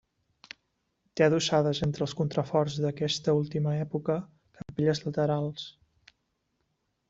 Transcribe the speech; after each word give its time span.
Té 1.19 1.25
adossades 1.25 1.81
entre 1.87 2.03
els 2.07 2.15
contraforts 2.23 2.79
d'aquesta 2.87 3.37
última 3.43 3.77
època, 3.83 4.19
capelles 4.59 5.07
laterals. 5.07 5.71